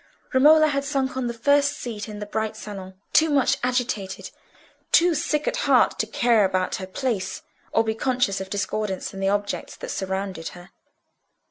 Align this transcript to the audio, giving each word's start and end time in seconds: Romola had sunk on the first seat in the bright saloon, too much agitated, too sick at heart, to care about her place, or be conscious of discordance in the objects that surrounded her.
Romola 0.33 0.69
had 0.69 0.83
sunk 0.83 1.15
on 1.15 1.27
the 1.27 1.31
first 1.31 1.73
seat 1.73 2.09
in 2.09 2.17
the 2.17 2.25
bright 2.25 2.55
saloon, 2.57 2.95
too 3.13 3.29
much 3.29 3.57
agitated, 3.63 4.31
too 4.91 5.13
sick 5.13 5.47
at 5.47 5.57
heart, 5.57 5.99
to 5.99 6.07
care 6.07 6.43
about 6.43 6.77
her 6.77 6.87
place, 6.87 7.43
or 7.71 7.83
be 7.83 7.93
conscious 7.93 8.41
of 8.41 8.49
discordance 8.49 9.13
in 9.13 9.19
the 9.19 9.29
objects 9.29 9.75
that 9.75 9.91
surrounded 9.91 10.47
her. 10.57 10.71